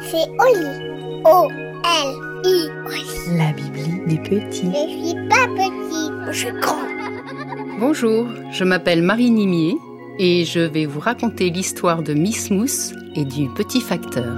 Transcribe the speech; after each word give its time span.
C'est 0.00 0.26
Oli. 0.40 1.22
O-L-I. 1.24 2.68
La 3.38 3.52
Bibli 3.52 4.00
des 4.06 4.18
petits. 4.18 4.66
Je 4.66 5.06
suis 5.06 5.28
pas 5.28 5.46
petit, 5.54 6.10
je 6.26 6.32
suis 6.32 6.60
grand. 6.60 6.88
Bonjour, 7.78 8.26
je 8.50 8.64
m'appelle 8.64 9.02
Marie 9.02 9.30
Nimier 9.30 9.76
et 10.18 10.44
je 10.44 10.58
vais 10.58 10.86
vous 10.86 10.98
raconter 10.98 11.50
l'histoire 11.50 12.02
de 12.02 12.14
Miss 12.14 12.50
Mousse 12.50 12.94
et 13.14 13.24
du 13.24 13.48
petit 13.50 13.80
facteur. 13.80 14.36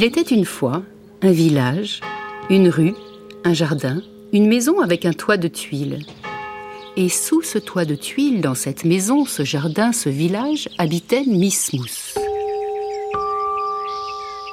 Il 0.00 0.06
était 0.06 0.22
une 0.22 0.46
fois 0.46 0.82
un 1.20 1.30
village, 1.30 2.00
une 2.48 2.70
rue, 2.70 2.94
un 3.44 3.52
jardin, 3.52 4.00
une 4.32 4.48
maison 4.48 4.80
avec 4.80 5.04
un 5.04 5.12
toit 5.12 5.36
de 5.36 5.46
tuiles. 5.46 5.98
Et 6.96 7.10
sous 7.10 7.42
ce 7.42 7.58
toit 7.58 7.84
de 7.84 7.94
tuiles, 7.94 8.40
dans 8.40 8.54
cette 8.54 8.86
maison, 8.86 9.26
ce 9.26 9.44
jardin, 9.44 9.92
ce 9.92 10.08
village, 10.08 10.70
habitait 10.78 11.24
Miss 11.26 11.74
Mousse. 11.74 12.14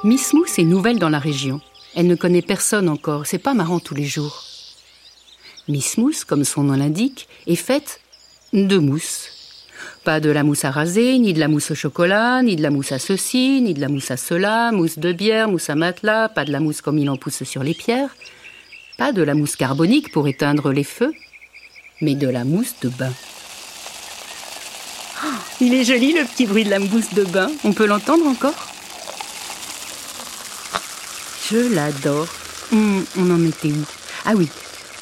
Miss 0.04 0.34
Mousse 0.34 0.58
est 0.58 0.64
nouvelle 0.64 0.98
dans 0.98 1.08
la 1.08 1.18
région. 1.18 1.62
Elle 1.96 2.08
ne 2.08 2.14
connaît 2.14 2.42
personne 2.42 2.90
encore, 2.90 3.26
c'est 3.26 3.38
pas 3.38 3.54
marrant 3.54 3.80
tous 3.80 3.94
les 3.94 4.04
jours. 4.04 4.42
Miss 5.66 5.96
Mousse, 5.96 6.24
comme 6.24 6.44
son 6.44 6.64
nom 6.64 6.76
l'indique, 6.76 7.26
est 7.46 7.56
faite 7.56 8.02
de 8.52 8.76
mousse. 8.76 9.37
Pas 10.04 10.20
de 10.20 10.30
la 10.30 10.42
mousse 10.42 10.64
à 10.64 10.70
raser, 10.70 11.18
ni 11.18 11.32
de 11.32 11.40
la 11.40 11.48
mousse 11.48 11.70
au 11.70 11.74
chocolat, 11.74 12.42
ni 12.42 12.56
de 12.56 12.62
la 12.62 12.70
mousse 12.70 12.92
à 12.92 12.98
ceci, 12.98 13.60
ni 13.60 13.74
de 13.74 13.80
la 13.80 13.88
mousse 13.88 14.10
à 14.10 14.16
cela, 14.16 14.72
mousse 14.72 14.98
de 14.98 15.12
bière, 15.12 15.48
mousse 15.48 15.70
à 15.70 15.74
matelas, 15.74 16.28
pas 16.28 16.44
de 16.44 16.52
la 16.52 16.60
mousse 16.60 16.80
comme 16.80 16.98
il 16.98 17.10
en 17.10 17.16
pousse 17.16 17.42
sur 17.44 17.62
les 17.62 17.74
pierres, 17.74 18.14
pas 18.96 19.12
de 19.12 19.22
la 19.22 19.34
mousse 19.34 19.56
carbonique 19.56 20.12
pour 20.12 20.28
éteindre 20.28 20.72
les 20.72 20.84
feux, 20.84 21.12
mais 22.00 22.14
de 22.14 22.28
la 22.28 22.44
mousse 22.44 22.74
de 22.80 22.88
bain. 22.88 23.12
Oh, 25.24 25.28
il 25.60 25.74
est 25.74 25.84
joli 25.84 26.12
le 26.12 26.24
petit 26.24 26.46
bruit 26.46 26.64
de 26.64 26.70
la 26.70 26.78
mousse 26.78 27.12
de 27.14 27.24
bain. 27.24 27.50
On 27.64 27.72
peut 27.72 27.86
l'entendre 27.86 28.26
encore? 28.26 28.68
Je 31.50 31.74
l'adore. 31.74 32.28
Hum, 32.72 33.04
on 33.16 33.30
en 33.30 33.42
était 33.46 33.68
où? 33.68 33.84
Ah 34.26 34.32
oui, 34.36 34.48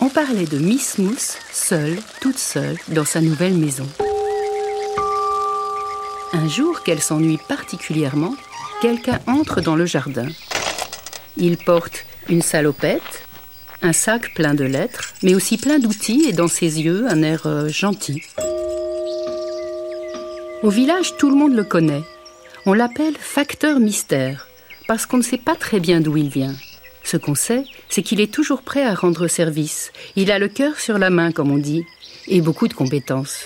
on 0.00 0.09
parlait 0.09 0.45
de 0.45 0.59
Miss 0.59 0.98
Mousse, 0.98 1.39
seule, 1.53 1.98
toute 2.21 2.39
seule, 2.39 2.77
dans 2.89 3.05
sa 3.05 3.21
nouvelle 3.21 3.55
maison. 3.55 3.87
Un 6.33 6.49
jour 6.49 6.83
qu'elle 6.83 7.01
s'ennuie 7.01 7.39
particulièrement, 7.49 8.35
quelqu'un 8.83 9.21
entre 9.27 9.61
dans 9.61 9.77
le 9.77 9.87
jardin. 9.87 10.29
Il 11.37 11.57
porte 11.57 12.05
une 12.29 12.43
salopette, 12.43 13.25
un 13.83 13.93
sac 13.93 14.35
plein 14.35 14.55
de 14.55 14.65
lettres, 14.65 15.13
mais 15.23 15.35
aussi 15.35 15.57
plein 15.57 15.79
d'outils 15.79 16.27
et 16.29 16.33
dans 16.33 16.49
ses 16.49 16.81
yeux 16.81 17.07
un 17.09 17.23
air 17.23 17.47
euh, 17.47 17.69
gentil. 17.69 18.23
Au 20.63 20.71
village, 20.71 21.17
tout 21.17 21.31
le 21.31 21.37
monde 21.37 21.55
le 21.55 21.65
connaît. 21.65 22.03
On 22.65 22.73
l'appelle 22.73 23.17
facteur 23.19 23.79
mystère, 23.79 24.49
parce 24.89 25.07
qu'on 25.07 25.19
ne 25.19 25.23
sait 25.23 25.39
pas 25.39 25.55
très 25.55 25.79
bien 25.79 26.01
d'où 26.01 26.17
il 26.17 26.29
vient. 26.29 26.55
Ce 27.05 27.17
qu'on 27.17 27.37
sait, 27.37 27.65
c'est 27.89 28.03
qu'il 28.03 28.21
est 28.21 28.33
toujours 28.33 28.63
prêt 28.63 28.83
à 28.83 28.95
rendre 28.95 29.29
service. 29.29 29.93
Il 30.17 30.33
a 30.33 30.41
le 30.41 30.49
cœur 30.49 30.81
sur 30.81 30.99
la 30.99 31.11
main, 31.11 31.31
comme 31.31 31.53
on 31.53 31.59
dit, 31.59 31.85
et 32.27 32.41
beaucoup 32.41 32.67
de 32.67 32.75
compétences. 32.75 33.45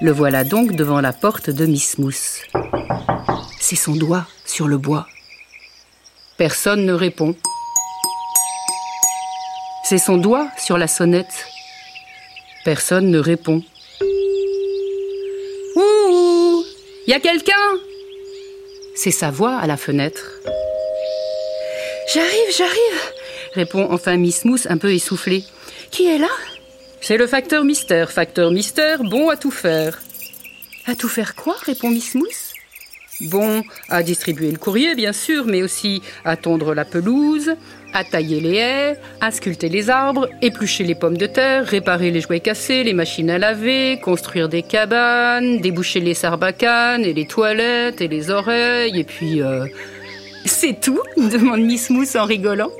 Le 0.00 0.12
voilà 0.12 0.44
donc 0.44 0.72
devant 0.72 1.00
la 1.00 1.12
porte 1.12 1.50
de 1.50 1.66
Miss 1.66 1.98
Mousse. 1.98 2.42
C'est 3.60 3.76
son 3.76 3.94
doigt 3.94 4.26
sur 4.46 4.68
le 4.68 4.78
bois. 4.78 5.06
Personne 6.36 6.86
ne 6.86 6.92
répond. 6.92 7.34
C'est 9.84 9.98
son 9.98 10.16
doigt 10.16 10.48
sur 10.58 10.78
la 10.78 10.86
sonnette. 10.86 11.46
Personne 12.64 13.10
ne 13.10 13.18
répond. 13.18 13.62
Ouh 15.76 16.64
Y 17.06 17.12
a 17.14 17.20
quelqu'un? 17.20 17.54
C'est 18.94 19.10
sa 19.10 19.30
voix 19.30 19.56
à 19.56 19.66
la 19.66 19.76
fenêtre. 19.76 20.40
J'arrive, 22.12 22.56
j'arrive 22.56 23.12
répond 23.54 23.88
enfin 23.90 24.16
Miss 24.16 24.44
Mousse 24.44 24.66
un 24.70 24.78
peu 24.78 24.92
essoufflée. 24.92 25.44
Qui 25.90 26.06
est 26.08 26.18
là? 26.18 26.28
C'est 27.08 27.16
le 27.16 27.26
facteur 27.26 27.64
mystère. 27.64 28.12
Facteur 28.12 28.50
mystère, 28.50 29.02
bon 29.02 29.30
à 29.30 29.38
tout 29.38 29.50
faire. 29.50 29.98
À 30.84 30.94
tout 30.94 31.08
faire 31.08 31.34
quoi 31.34 31.56
répond 31.64 31.88
Miss 31.88 32.14
Mousse. 32.14 32.52
Bon, 33.30 33.62
à 33.88 34.02
distribuer 34.02 34.50
le 34.50 34.58
courrier, 34.58 34.94
bien 34.94 35.14
sûr, 35.14 35.46
mais 35.46 35.62
aussi 35.62 36.02
à 36.26 36.36
tondre 36.36 36.74
la 36.74 36.84
pelouse, 36.84 37.54
à 37.94 38.04
tailler 38.04 38.40
les 38.40 38.56
haies, 38.56 38.98
à 39.22 39.30
sculpter 39.30 39.70
les 39.70 39.88
arbres, 39.88 40.28
éplucher 40.42 40.84
les 40.84 40.94
pommes 40.94 41.16
de 41.16 41.24
terre, 41.24 41.64
réparer 41.64 42.10
les 42.10 42.20
jouets 42.20 42.40
cassés, 42.40 42.84
les 42.84 42.92
machines 42.92 43.30
à 43.30 43.38
laver, 43.38 43.98
construire 44.00 44.50
des 44.50 44.62
cabanes, 44.62 45.62
déboucher 45.62 46.00
les 46.00 46.12
sarbacanes 46.12 47.04
et 47.06 47.14
les 47.14 47.26
toilettes 47.26 48.02
et 48.02 48.08
les 48.08 48.30
oreilles, 48.30 49.00
et 49.00 49.04
puis... 49.04 49.40
Euh... 49.40 49.64
C'est 50.44 50.78
tout 50.78 51.00
demande 51.16 51.62
Miss 51.62 51.88
Mousse 51.88 52.16
en 52.16 52.26
rigolant. 52.26 52.70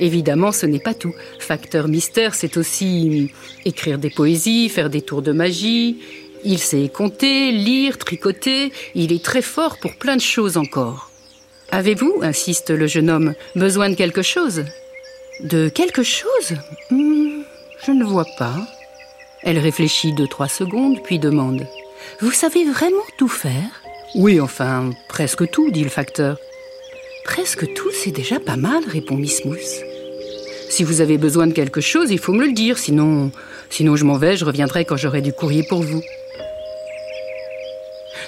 Évidemment, 0.00 0.52
ce 0.52 0.66
n'est 0.66 0.78
pas 0.78 0.94
tout. 0.94 1.14
Facteur 1.38 1.88
mystère, 1.88 2.34
c'est 2.34 2.56
aussi 2.56 3.32
écrire 3.64 3.98
des 3.98 4.10
poésies, 4.10 4.68
faire 4.68 4.90
des 4.90 5.02
tours 5.02 5.22
de 5.22 5.32
magie. 5.32 5.98
Il 6.44 6.58
sait 6.58 6.88
compter, 6.88 7.50
lire, 7.50 7.98
tricoter. 7.98 8.72
Il 8.94 9.12
est 9.12 9.24
très 9.24 9.42
fort 9.42 9.78
pour 9.78 9.96
plein 9.96 10.16
de 10.16 10.20
choses 10.20 10.56
encore. 10.56 11.10
Avez-vous, 11.70 12.20
insiste 12.22 12.70
le 12.70 12.86
jeune 12.86 13.10
homme, 13.10 13.34
besoin 13.56 13.90
de 13.90 13.94
quelque 13.94 14.22
chose? 14.22 14.64
De 15.42 15.68
quelque 15.68 16.02
chose? 16.02 16.54
Hmm, 16.90 17.42
Je 17.84 17.90
ne 17.92 18.04
vois 18.04 18.26
pas. 18.38 18.54
Elle 19.42 19.58
réfléchit 19.58 20.12
deux, 20.12 20.26
trois 20.26 20.48
secondes, 20.48 21.02
puis 21.02 21.18
demande 21.18 21.66
Vous 22.20 22.32
savez 22.32 22.64
vraiment 22.64 23.04
tout 23.18 23.28
faire? 23.28 23.82
Oui, 24.14 24.40
enfin, 24.40 24.90
presque 25.08 25.50
tout, 25.50 25.70
dit 25.70 25.84
le 25.84 25.90
facteur. 25.90 26.38
Presque 27.24 27.72
tout, 27.74 27.90
c'est 27.92 28.10
déjà 28.10 28.40
pas 28.40 28.56
mal, 28.56 28.82
répond 28.88 29.16
Miss 29.16 29.44
Mousse. 29.44 29.80
Si 30.70 30.84
vous 30.84 31.00
avez 31.00 31.18
besoin 31.18 31.46
de 31.46 31.52
quelque 31.52 31.80
chose, 31.80 32.10
il 32.10 32.18
faut 32.18 32.32
me 32.32 32.46
le 32.46 32.52
dire, 32.52 32.78
sinon, 32.78 33.32
sinon 33.70 33.96
je 33.96 34.04
m'en 34.04 34.16
vais, 34.16 34.36
je 34.36 34.44
reviendrai 34.44 34.84
quand 34.84 34.96
j'aurai 34.96 35.22
du 35.22 35.32
courrier 35.32 35.64
pour 35.68 35.82
vous. 35.82 36.02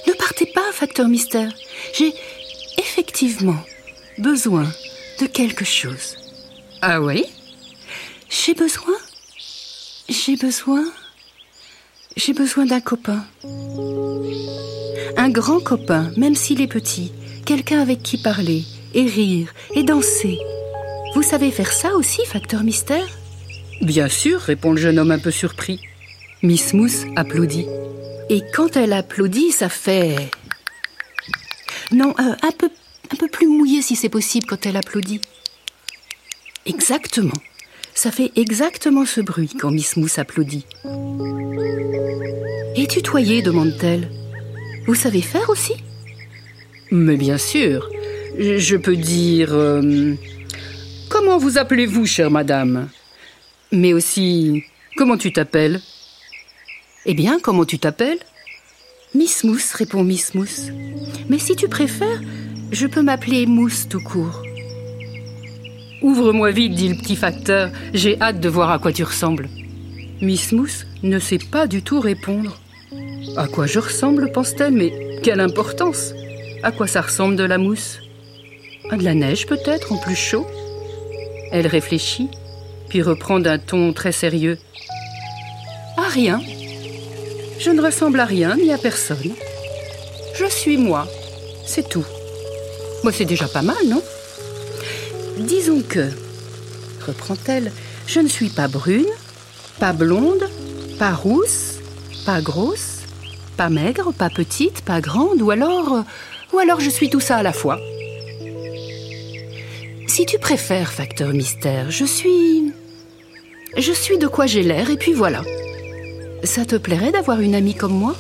Ne 0.07 0.13
partez 0.15 0.47
pas, 0.47 0.73
facteur 0.73 1.09
mystère. 1.09 1.53
J'ai 1.95 2.13
effectivement 2.79 3.63
besoin 4.19 4.67
de 5.21 5.27
quelque 5.27 5.65
chose. 5.65 6.17
Ah 6.83 7.01
oui? 7.01 7.25
J'ai 8.29 8.55
besoin 8.55 8.95
J'ai 10.09 10.37
besoin 10.37 10.85
J'ai 12.17 12.33
besoin 12.33 12.65
d'un 12.65 12.81
copain. 12.81 13.25
Un 15.17 15.29
grand 15.29 15.61
copain, 15.61 16.11
même 16.17 16.35
s'il 16.35 16.63
est 16.63 16.67
petit. 16.67 17.13
Quelqu'un 17.45 17.81
avec 17.81 18.03
qui 18.03 18.17
parler, 18.17 18.65
et 18.95 19.05
rire, 19.05 19.53
et 19.75 19.83
danser. 19.83 20.39
Vous 21.15 21.23
savez 21.23 21.51
faire 21.51 21.73
ça 21.73 21.95
aussi, 21.95 22.25
facteur 22.25 22.63
mystère? 22.63 23.07
Bien 23.83 24.09
sûr, 24.09 24.41
répond 24.41 24.73
le 24.73 24.79
jeune 24.79 24.99
homme 24.99 25.11
un 25.11 25.19
peu 25.19 25.31
surpris. 25.31 25.81
Miss 26.43 26.73
Mousse 26.73 27.05
applaudit. 27.17 27.67
Et 28.29 28.43
quand 28.55 28.77
elle 28.77 28.93
applaudit, 28.93 29.51
ça 29.51 29.69
fait... 29.69 30.31
Non, 31.91 32.15
euh, 32.21 32.35
un, 32.43 32.53
peu, 32.53 32.71
un 33.13 33.17
peu 33.17 33.29
plus 33.29 33.49
mouillé 33.49 33.83
si 33.83 33.97
c'est 33.97 34.09
possible 34.09 34.47
quand 34.47 34.65
elle 34.67 34.77
applaudit. 34.77 35.21
Exactement. 36.65 37.35
Ça 37.93 38.13
fait 38.13 38.31
exactement 38.37 39.05
ce 39.05 39.21
bruit 39.21 39.51
quand 39.59 39.73
Miss 39.73 39.97
Mousse 39.97 40.19
applaudit. 40.19 40.65
Et 42.77 42.87
tutoyer 42.87 43.43
demande-t-elle. 43.43 44.09
Vous 44.87 44.95
savez 44.95 45.23
faire 45.23 45.51
aussi? 45.51 45.75
Mais 46.93 47.17
bien 47.17 47.37
sûr. 47.37 47.89
Je 48.39 48.77
peux 48.77 48.97
dire... 48.97 49.53
Euh, 49.53 50.15
comment 51.31 51.39
vous 51.39 51.59
appelez-vous, 51.59 52.07
chère 52.07 52.29
madame? 52.29 52.89
Mais 53.71 53.93
aussi... 53.93 54.65
Comment 54.97 55.17
tu 55.17 55.33
t'appelles? 55.33 55.81
Eh 57.07 57.15
bien, 57.15 57.39
comment 57.41 57.65
tu 57.65 57.79
t'appelles? 57.79 58.19
Miss 59.15 59.45
Mousse, 59.45 59.73
répond 59.75 60.03
Miss 60.03 60.35
Mousse. 60.35 60.71
Mais 61.29 61.39
si 61.39 61.55
tu 61.55 61.69
préfères, 61.69 62.21
je 62.73 62.89
peux 62.89 63.03
m'appeler 63.03 63.47
Mousse 63.47 63.87
tout 63.89 64.01
court. 64.01 64.43
Ouvre-moi 66.03 66.51
vite, 66.51 66.75
dit 66.75 66.89
le 66.89 66.97
petit 66.97 67.15
facteur. 67.15 67.71
J'ai 67.95 68.21
hâte 68.21 68.41
de 68.41 68.49
voir 68.49 68.73
à 68.73 68.81
quoi 68.81 68.93
tu 68.93 69.05
ressembles. 69.05 69.49
Miss 70.21 70.51
Mousse 70.51 70.85
ne 71.05 71.21
sait 71.21 71.39
pas 71.39 71.69
du 71.69 71.83
tout 71.83 72.01
répondre. 72.01 72.61
À 73.37 73.47
quoi 73.47 73.69
je 73.69 73.79
ressemble, 73.79 74.33
pense-t-elle, 74.33 74.73
mais 74.73 75.21
quelle 75.23 75.39
importance? 75.39 76.13
À 76.65 76.73
quoi 76.73 76.89
ça 76.89 77.03
ressemble 77.03 77.37
de 77.37 77.45
la 77.45 77.57
mousse? 77.57 78.01
À 78.91 78.97
de 78.97 79.05
la 79.05 79.15
neige 79.15 79.47
peut-être, 79.47 79.93
en 79.93 79.97
plus 79.97 80.17
chaud? 80.17 80.45
Elle 81.53 81.67
réfléchit, 81.67 82.29
puis 82.89 83.03
reprend 83.03 83.41
d'un 83.41 83.59
ton 83.59 83.93
très 83.93 84.13
sérieux. 84.13 84.59
À 85.97 86.09
rien. 86.09 86.41
Je 87.59 87.71
ne 87.71 87.83
ressemble 87.83 88.21
à 88.21 88.25
rien 88.25 88.57
ni 88.57 88.73
à 88.73 88.79
personne. 88.79 89.33
Je 90.35 90.47
suis 90.47 90.77
moi, 90.77 91.07
c'est 91.67 91.89
tout. 91.89 92.07
Moi, 93.03 93.13
c'est 93.13 93.25
déjà 93.25 93.49
pas 93.49 93.63
mal, 93.63 93.77
non? 93.87 94.03
Disons 95.39 95.83
que, 95.83 96.09
reprend-elle, 97.07 97.73
je 98.07 98.21
ne 98.21 98.29
suis 98.29 98.49
pas 98.49 98.69
brune, 98.69 99.07
pas 99.79 99.93
blonde, 99.93 100.49
pas 100.99 101.13
rousse, 101.13 101.79
pas 102.27 102.41
grosse, 102.41 103.01
pas 103.57 103.69
maigre, 103.69 104.13
pas 104.13 104.31
petite, 104.31 104.83
pas 104.83 105.01
grande, 105.01 105.43
ou 105.43 105.51
alors, 105.51 106.05
ou 106.53 106.59
alors 106.59 106.81
je 106.81 106.91
suis 106.91 107.11
tout 107.11 107.21
ça 107.21 107.37
à 107.37 107.43
la 107.43 107.53
fois. 107.53 107.79
Si 110.11 110.27
tu 110.27 110.41
préfères, 110.41 110.93
facteur 110.93 111.33
mystère, 111.33 111.93
je 111.93 112.05
suis, 112.05 112.73
je 113.77 113.93
suis 113.93 114.19
de 114.19 114.27
quoi 114.27 114.47
j'ai 114.47 114.65
l'air, 114.65 114.91
et 114.91 114.97
puis 114.97 115.13
voilà. 115.13 115.43
Ça 116.43 116.65
te 116.65 116.75
plairait 116.75 117.13
d'avoir 117.13 117.41
une 117.41 117.55
amie 117.55 117.77
comme 117.77 117.97
moi? 117.97 118.17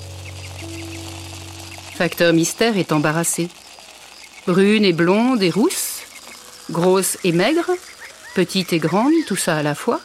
Facteur 1.97 2.33
mystère 2.33 2.79
est 2.79 2.93
embarrassé. 2.93 3.49
Brune 4.47 4.85
et 4.85 4.93
blonde 4.93 5.43
et 5.43 5.51
rousse, 5.51 6.03
grosse 6.71 7.19
et 7.25 7.33
maigre, 7.33 7.73
petite 8.37 8.73
et 8.73 8.79
grande, 8.79 9.13
tout 9.27 9.35
ça 9.35 9.57
à 9.57 9.65
la 9.65 9.75
fois. 9.75 10.01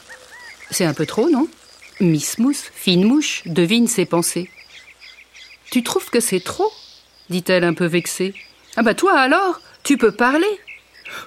C'est 0.72 0.86
un 0.86 0.92
peu 0.92 1.06
trop, 1.06 1.30
non? 1.30 1.46
Miss 2.00 2.38
Mousse, 2.38 2.64
fine 2.74 3.04
mouche, 3.04 3.42
devine 3.46 3.86
ses 3.86 4.06
pensées. 4.06 4.50
Tu 5.70 5.84
trouves 5.84 6.10
que 6.10 6.18
c'est 6.18 6.42
trop? 6.42 6.72
dit-elle 7.30 7.62
un 7.62 7.74
peu 7.74 7.86
vexée. 7.86 8.34
Ah 8.74 8.82
bah 8.82 8.94
toi 8.94 9.16
alors, 9.16 9.60
tu 9.84 9.96
peux 9.96 10.10
parler. 10.10 10.50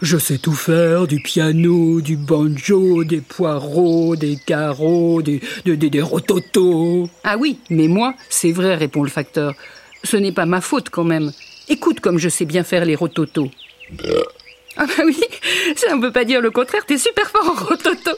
Je 0.02 0.18
sais 0.18 0.38
tout 0.38 0.54
faire, 0.54 1.08
du 1.08 1.20
piano, 1.22 2.02
du 2.02 2.16
banjo, 2.16 3.04
des 3.04 3.22
poireaux, 3.22 4.16
des 4.16 4.38
carreaux, 4.38 5.22
des, 5.22 5.42
des, 5.66 5.78
des, 5.78 6.02
rototos. 6.02 7.10
Ah 7.24 7.38
oui, 7.38 7.60
mais 7.70 7.88
moi, 7.88 8.14
c'est 8.30 8.52
vrai, 8.52 8.76
répond 8.76 9.04
le 9.04 9.10
facteur. 9.10 9.54
Ce 10.04 10.18
n'est 10.18 10.31
pas 10.31 10.46
ma 10.46 10.62
faute 10.62 10.90
quand 10.90 11.04
même. 11.04 11.31
Écoute 11.68 12.00
comme 12.00 12.18
je 12.18 12.30
sais 12.30 12.46
bien 12.46 12.64
faire 12.64 12.86
les 12.86 12.96
rototos. 12.96 13.52
Ah 14.78 14.86
bah 14.86 15.04
oui, 15.06 15.20
ça 15.76 15.96
ne 15.96 16.02
peut 16.02 16.12
pas 16.12 16.24
dire 16.24 16.42
le 16.42 16.52
contraire, 16.52 16.86
t'es 16.86 16.98
super 16.98 17.30
fort 17.30 17.50
en 17.50 17.66
rototo. 17.66 18.12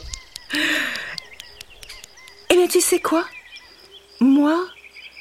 Eh 2.50 2.54
bien 2.54 2.68
tu 2.68 2.80
sais 2.80 3.00
quoi? 3.00 3.24
Moi, 4.20 4.58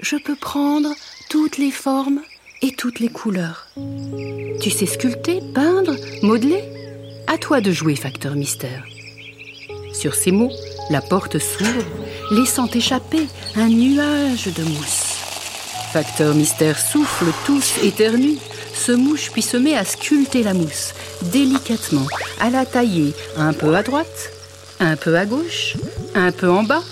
je 0.02 0.18
peux 0.18 0.36
prendre 0.36 0.90
toutes 1.30 1.58
les 1.58 1.72
formes 1.72 2.22
et 2.62 2.72
toutes 2.72 3.00
les 3.00 3.10
couleurs. 3.10 3.68
Tu 4.62 4.69
sais 4.69 4.86
sculpter, 4.86 5.42
peindre, 5.54 5.96
modeler? 6.22 6.63
À 7.28 7.38
toi 7.38 7.62
de 7.62 7.72
jouer, 7.72 7.96
facteur 7.96 8.36
mystère. 8.36 8.84
Sur 9.94 10.16
ces 10.16 10.31
mots, 10.31 10.52
la 10.90 11.02
porte 11.02 11.40
s'ouvre, 11.40 11.84
laissant 12.31 12.68
échapper 12.68 13.28
un 13.56 13.69
nuage 13.69 14.46
de 14.48 14.63
mousse. 14.63 15.18
Facteur 15.92 16.34
mystère 16.34 16.80
souffle, 16.80 17.25
tousse, 17.46 17.84
éternue, 17.84 18.38
se 18.74 18.92
mouche 18.92 19.30
puis 19.31 19.42
se 19.42 19.58
met 19.58 19.75
à 19.75 19.84
sculpter 19.84 20.44
la 20.44 20.54
mousse, 20.54 20.94
délicatement, 21.24 22.08
à 22.40 22.50
la 22.50 22.66
tailler 22.66 23.13
un 23.38 23.54
peu 23.54 23.75
à 23.75 23.84
droite, 23.84 24.31
un 24.80 24.96
peu 24.96 25.18
à 25.18 25.25
gauche, 25.25 25.75
un 26.16 26.31
peu 26.31 26.50
en 26.50 26.63
bas, 26.63 26.84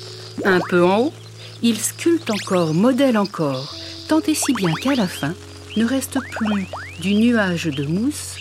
un 0.45 0.59
peu 0.59 0.83
en 0.83 0.99
haut. 0.99 1.13
Il 1.61 1.79
sculpte 1.79 2.29
encore, 2.29 2.73
modèle 2.73 3.17
encore, 3.17 3.73
tant 4.07 4.21
et 4.21 4.35
si 4.35 4.53
bien 4.53 4.73
qu'à 4.73 4.95
la 4.95 5.07
fin, 5.07 5.33
ne 5.79 5.85
reste 5.85 6.19
plus 6.31 6.67
du 6.99 7.15
nuage 7.15 7.67
de 7.67 7.85
mousse 7.85 8.35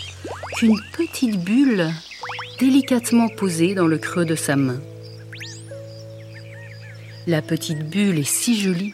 qu'une 0.57 0.77
petite 0.91 1.39
bulle 1.39 1.87
délicatement 2.59 3.29
posée 3.29 3.75
dans 3.75 3.87
le 3.87 3.97
creux 3.97 4.25
de 4.25 4.35
sa 4.35 4.57
main. 4.57 4.81
La 7.27 7.41
petite 7.41 7.89
bulle 7.89 8.19
est 8.19 8.29
si 8.29 8.59
jolie, 8.59 8.93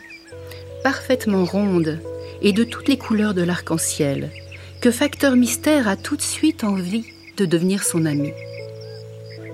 parfaitement 0.84 1.44
ronde 1.44 2.00
et 2.44 2.54
de 2.54 2.64
toutes 2.64 2.88
les 2.88 3.00
couleurs 3.00 3.34
de 3.34 3.42
l'arc-en-ciel, 3.42 4.30
que 4.80 4.92
Facteur 4.92 5.36
Mystère 5.36 5.88
a 5.88 5.96
tout 5.96 6.16
de 6.16 6.22
suite 6.22 6.64
envie 6.64 7.06
de 7.38 7.48
devenir 7.48 7.82
son 7.82 8.06
ami. 8.06 8.30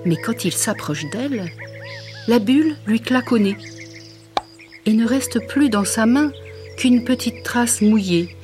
Mais 0.04 0.16
quand 0.16 0.44
il 0.44 0.52
s'approche 0.52 1.06
d'elle, 1.12 1.50
la 2.28 2.38
bulle 2.38 2.76
lui 2.86 3.00
claque 3.00 3.32
au 3.32 3.38
nez 3.38 3.56
et 4.84 4.92
ne 4.92 5.06
reste 5.06 5.48
plus 5.48 5.70
dans 5.70 5.86
sa 5.86 6.04
main 6.04 6.30
qu'une 6.76 7.04
petite 7.04 7.42
trace 7.42 7.80
mouillée, 7.80 8.36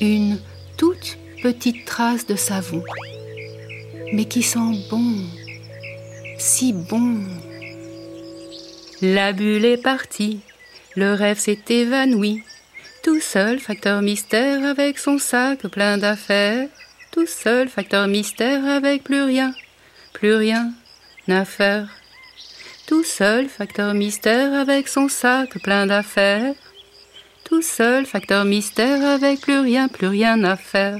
une 0.00 0.38
toute 0.76 1.18
petite 1.42 1.84
trace 1.84 2.26
de 2.26 2.36
savon, 2.36 2.82
mais 4.12 4.24
qui 4.24 4.42
sent 4.42 4.86
bon, 4.90 5.14
si 6.38 6.72
bon. 6.72 7.20
La 9.02 9.32
bulle 9.32 9.64
est 9.64 9.82
partie, 9.82 10.40
le 10.96 11.14
rêve 11.14 11.38
s'est 11.38 11.58
évanoui. 11.68 12.42
Tout 13.02 13.20
seul, 13.20 13.58
facteur 13.58 14.00
mystère 14.00 14.64
avec 14.64 14.98
son 14.98 15.18
sac 15.18 15.66
plein 15.68 15.98
d'affaires. 15.98 16.68
Tout 17.10 17.26
seul, 17.26 17.68
facteur 17.68 18.08
mystère 18.08 18.64
avec 18.64 19.04
plus 19.04 19.22
rien, 19.22 19.54
plus 20.14 20.34
rien 20.34 20.72
à 21.28 21.44
faire. 21.44 21.88
Tout 22.86 23.04
seul, 23.04 23.48
facteur 23.48 23.94
mystère 23.94 24.52
avec 24.54 24.88
son 24.88 25.08
sac 25.08 25.58
plein 25.62 25.86
d'affaires. 25.86 26.54
Tout 27.44 27.60
seul, 27.62 28.06
facteur 28.06 28.46
mystère 28.46 29.04
avec 29.04 29.42
plus 29.42 29.58
rien, 29.58 29.88
plus 29.88 30.06
rien 30.06 30.42
à 30.44 30.56
faire. 30.56 30.96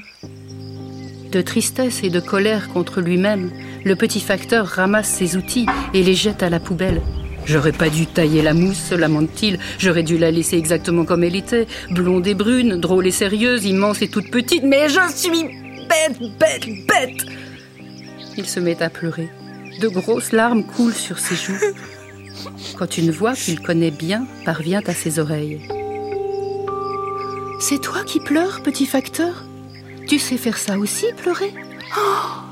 De 1.32 1.41
tristesse 1.41 2.05
et 2.05 2.11
de 2.11 2.20
colère 2.20 2.69
contre 2.69 3.00
lui-même, 3.00 3.50
le 3.85 3.96
petit 3.96 4.20
facteur 4.20 4.67
ramasse 4.67 5.08
ses 5.08 5.37
outils 5.37 5.67
et 5.94 6.02
les 6.02 6.14
jette 6.14 6.43
à 6.43 6.50
la 6.50 6.61
poubelle. 6.61 7.00
J'aurais 7.46 7.73
pas 7.73 7.88
dû 7.88 8.06
tailler 8.06 8.43
la 8.43 8.52
mousse, 8.52 8.93
lamente-t-il. 8.93 9.58
J'aurais 9.79 10.02
dû 10.02 10.19
la 10.19 10.31
laisser 10.31 10.56
exactement 10.56 11.05
comme 11.05 11.25
elle 11.25 11.35
était, 11.35 11.67
blonde 11.91 12.26
et 12.26 12.35
brune, 12.35 12.79
drôle 12.79 13.06
et 13.06 13.11
sérieuse, 13.11 13.64
immense 13.64 14.02
et 14.02 14.08
toute 14.08 14.31
petite. 14.31 14.64
Mais 14.64 14.88
je 14.88 15.00
suis 15.14 15.44
bête, 15.88 16.20
bête, 16.38 16.69
bête. 16.87 17.26
Il 18.37 18.46
se 18.46 18.61
met 18.61 18.82
à 18.82 18.91
pleurer. 18.91 19.29
De 19.81 19.88
grosses 19.88 20.32
larmes 20.32 20.64
coulent 20.64 20.93
sur 20.93 21.19
ses 21.19 21.37
joues. 21.37 21.58
Quand 22.79 22.99
une 22.99 23.11
voix 23.11 23.35
qu'il 23.35 23.61
connaît 23.61 23.91
bien 23.91 24.26
parvient 24.44 24.82
à 24.87 24.93
ses 24.93 25.19
oreilles. 25.19 25.61
C'est 27.66 27.81
toi 27.81 28.05
qui 28.05 28.20
pleures, 28.20 28.62
petit 28.62 28.84
facteur 28.84 29.43
Tu 30.06 30.19
sais 30.19 30.37
faire 30.37 30.58
ça 30.58 30.76
aussi, 30.78 31.06
pleurer 31.16 31.50
Oh 31.96 32.43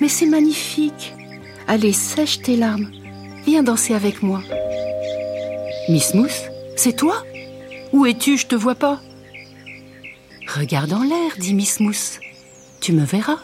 Mais 0.00 0.08
c'est 0.08 0.26
magnifique 0.26 1.14
Allez, 1.68 1.92
sèche 1.92 2.42
tes 2.42 2.56
larmes. 2.56 2.90
Viens 3.46 3.62
danser 3.62 3.94
avec 3.94 4.24
moi. 4.24 4.42
Miss 5.88 6.12
Mousse, 6.14 6.42
c'est 6.74 6.96
toi? 6.96 7.22
Où 7.92 8.04
es-tu? 8.04 8.36
Je 8.36 8.48
te 8.48 8.56
vois 8.56 8.74
pas. 8.74 9.00
Regarde 10.52 10.92
en 10.92 11.04
l'air, 11.04 11.36
dit 11.38 11.54
Miss 11.54 11.78
Mousse. 11.78 12.18
Tu 12.80 12.94
me 12.94 13.04
verras. 13.04 13.38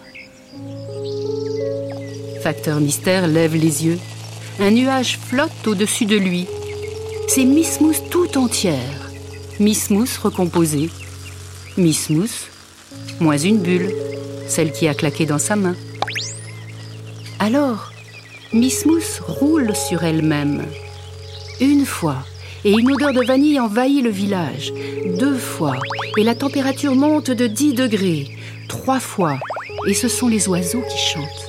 Facteur 2.42 2.80
Mystère 2.80 3.28
lève 3.28 3.54
les 3.54 3.84
yeux. 3.86 4.00
Un 4.58 4.72
nuage 4.72 5.16
flotte 5.28 5.64
au-dessus 5.64 6.06
de 6.06 6.16
lui. 6.16 6.48
C'est 7.28 7.44
Miss 7.44 7.80
Mousse 7.80 8.02
tout 8.10 8.36
entière. 8.36 9.01
Miss 9.60 9.90
Mousse 9.90 10.16
recomposée. 10.16 10.88
Miss 11.76 12.10
Mousse, 12.10 12.46
moins 13.20 13.36
une 13.36 13.58
bulle, 13.58 13.92
celle 14.48 14.72
qui 14.72 14.88
a 14.88 14.94
claqué 14.94 15.26
dans 15.26 15.38
sa 15.38 15.56
main. 15.56 15.76
Alors, 17.38 17.92
Miss 18.52 18.86
Mousse 18.86 19.20
roule 19.20 19.74
sur 19.76 20.04
elle-même. 20.04 20.64
Une 21.60 21.84
fois, 21.84 22.24
et 22.64 22.72
une 22.72 22.92
odeur 22.92 23.12
de 23.12 23.24
vanille 23.24 23.60
envahit 23.60 24.02
le 24.02 24.10
village. 24.10 24.72
Deux 25.18 25.36
fois, 25.36 25.76
et 26.16 26.24
la 26.24 26.34
température 26.34 26.94
monte 26.94 27.30
de 27.30 27.46
10 27.46 27.74
degrés. 27.74 28.36
Trois 28.68 29.00
fois, 29.00 29.38
et 29.86 29.94
ce 29.94 30.08
sont 30.08 30.28
les 30.28 30.48
oiseaux 30.48 30.82
qui 30.82 30.98
chantent. 30.98 31.48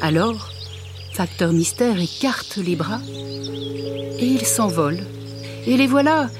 Alors, 0.00 0.50
Facteur 1.12 1.52
Mystère 1.52 2.00
écarte 2.00 2.56
les 2.56 2.76
bras, 2.76 3.00
et 4.18 4.26
ils 4.26 4.46
s'envolent. 4.46 5.04
Et 5.66 5.76
les 5.76 5.88
voilà 5.88 6.30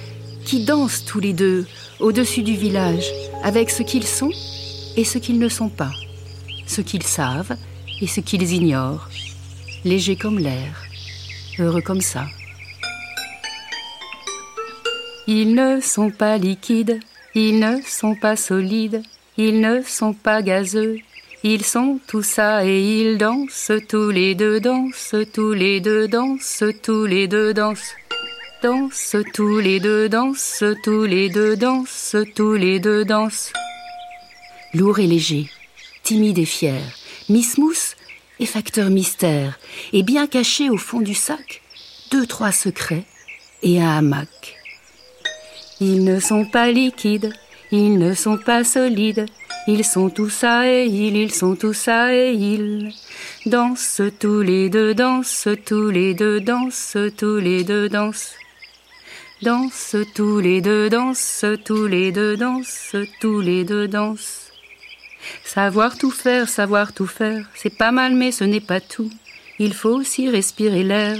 qui 0.48 0.64
dansent 0.64 1.04
tous 1.04 1.20
les 1.20 1.34
deux 1.34 1.66
au-dessus 2.00 2.42
du 2.42 2.56
village, 2.56 3.12
avec 3.44 3.68
ce 3.68 3.82
qu'ils 3.82 4.06
sont 4.06 4.30
et 4.96 5.04
ce 5.04 5.18
qu'ils 5.18 5.38
ne 5.38 5.50
sont 5.50 5.68
pas, 5.68 5.92
ce 6.66 6.80
qu'ils 6.80 7.02
savent 7.02 7.54
et 8.00 8.06
ce 8.06 8.20
qu'ils 8.20 8.50
ignorent, 8.54 9.10
légers 9.84 10.16
comme 10.16 10.38
l'air, 10.38 10.84
heureux 11.58 11.82
comme 11.82 12.00
ça. 12.00 12.24
Ils 15.26 15.54
ne 15.54 15.82
sont 15.82 16.10
pas 16.10 16.38
liquides, 16.38 16.98
ils 17.34 17.60
ne 17.60 17.82
sont 17.86 18.14
pas 18.14 18.36
solides, 18.36 19.02
ils 19.36 19.60
ne 19.60 19.82
sont 19.82 20.14
pas 20.14 20.40
gazeux, 20.40 20.96
ils 21.44 21.62
sont 21.62 22.00
tout 22.08 22.22
ça 22.22 22.64
et 22.64 22.80
ils 22.80 23.18
dansent 23.18 23.72
tous 23.86 24.08
les 24.08 24.34
deux, 24.34 24.60
dansent 24.60 25.14
tous 25.30 25.52
les 25.52 25.80
deux, 25.80 26.08
dansent 26.08 26.64
tous 26.82 27.04
les 27.04 27.28
deux, 27.28 27.52
dansent. 27.52 27.92
Danse 28.60 29.14
tous 29.34 29.60
les 29.60 29.78
deux, 29.78 30.08
danse 30.08 30.64
tous 30.82 31.04
les 31.04 31.28
deux, 31.28 31.56
danse 31.56 32.16
tous 32.34 32.54
les 32.54 32.80
deux, 32.80 33.04
danse. 33.04 33.52
Lourd 34.74 34.98
et 34.98 35.06
léger, 35.06 35.48
timide 36.02 36.38
et 36.38 36.44
fier, 36.44 36.80
Miss 37.28 37.56
Mousse 37.56 37.94
est 38.40 38.46
facteur 38.46 38.90
mystère, 38.90 39.60
et 39.92 40.02
bien 40.02 40.26
caché 40.26 40.70
au 40.70 40.76
fond 40.76 41.00
du 41.00 41.14
sac, 41.14 41.62
deux, 42.10 42.26
trois 42.26 42.50
secrets 42.50 43.04
et 43.62 43.80
un 43.80 43.98
hamac. 43.98 44.56
Ils 45.80 46.02
ne 46.02 46.18
sont 46.18 46.44
pas 46.44 46.72
liquides, 46.72 47.32
ils 47.70 47.96
ne 47.96 48.12
sont 48.12 48.38
pas 48.38 48.64
solides, 48.64 49.26
ils 49.68 49.84
sont 49.84 50.10
tous 50.10 50.42
à 50.42 50.66
et 50.66 50.86
ils, 50.86 51.16
ils 51.16 51.32
sont 51.32 51.54
tous 51.54 51.86
à 51.86 52.12
et 52.12 52.32
ils. 52.32 52.92
Dansent 53.46 54.02
tous 54.18 54.40
les 54.40 54.68
deux, 54.68 54.94
dansent 54.94 55.48
tous 55.64 55.90
les 55.90 56.14
deux, 56.14 56.40
dansent 56.40 56.96
tous 57.16 57.36
les 57.36 57.62
deux, 57.62 57.88
dansent. 57.88 58.34
Dansent 59.40 59.94
tous 60.16 60.40
les 60.40 60.60
deux, 60.60 60.90
dansent 60.90 61.44
tous 61.64 61.86
les 61.86 62.10
deux, 62.10 62.36
dansent 62.36 62.96
tous 63.20 63.40
les 63.40 63.62
deux, 63.62 63.86
dansent. 63.86 64.50
Savoir 65.44 65.96
tout 65.96 66.10
faire, 66.10 66.48
savoir 66.48 66.92
tout 66.92 67.06
faire, 67.06 67.48
c'est 67.54 67.76
pas 67.76 67.92
mal 67.92 68.16
mais 68.16 68.32
ce 68.32 68.42
n'est 68.42 68.60
pas 68.60 68.80
tout. 68.80 69.10
Il 69.60 69.74
faut 69.74 69.90
aussi 69.90 70.28
respirer 70.28 70.82
l'air 70.82 71.16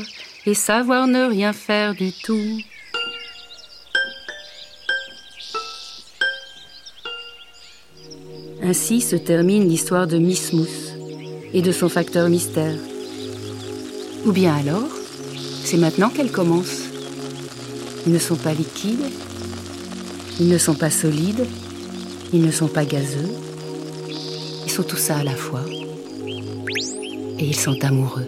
et 0.47 0.55
savoir 0.55 1.07
ne 1.07 1.27
rien 1.27 1.53
faire 1.53 1.95
du 1.95 2.11
tout. 2.13 2.59
Ainsi 8.65 9.01
se 9.01 9.15
termine 9.15 9.69
l'histoire 9.69 10.09
de 10.09 10.19
Miss 10.19 10.53
Mousse 10.53 10.93
et 11.55 11.63
de 11.63 11.71
son 11.71 11.89
facteur 11.89 12.29
mystère. 12.29 12.77
Ou 14.27 14.33
bien 14.33 14.57
alors, 14.57 14.89
c'est 15.63 15.77
maintenant 15.77 16.11
qu'elle 16.11 16.33
commence. 16.33 16.88
Ils 18.09 18.15
ne 18.15 18.19
sont 18.19 18.37
pas 18.37 18.55
liquides, 18.55 19.05
ils 20.41 20.49
ne 20.49 20.57
sont 20.57 20.73
pas 20.73 20.89
solides, 20.89 21.45
ils 22.33 22.41
ne 22.41 22.51
sont 22.51 22.67
pas 22.67 22.87
gazeux, 22.87 23.29
ils 24.65 24.71
sont 24.71 24.83
tout 24.83 24.97
ça 24.97 25.19
à 25.19 25.25
la 25.25 25.35
fois. 25.35 25.61
Et 27.39 27.45
ils 27.45 27.55
sont 27.55 27.77
amoureux. 27.85 28.27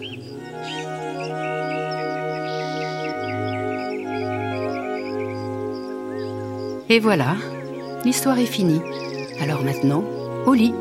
Et 6.87 6.99
voilà, 6.99 7.35
l'histoire 8.05 8.37
est 8.37 8.45
finie. 8.45 8.81
Alors 9.41 9.63
maintenant, 9.63 10.03
au 10.45 10.53
lit. 10.53 10.75